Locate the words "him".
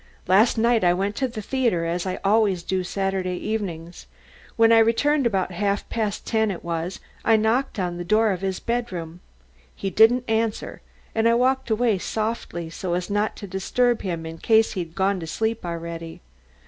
14.01-14.25